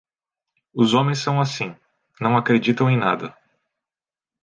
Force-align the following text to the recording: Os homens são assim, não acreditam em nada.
Os 0.73 0.95
homens 0.95 1.19
são 1.19 1.39
assim, 1.39 1.75
não 2.19 2.35
acreditam 2.35 2.89
em 2.89 2.97
nada. 2.97 3.37